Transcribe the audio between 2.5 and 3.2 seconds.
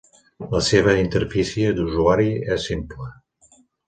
és simple.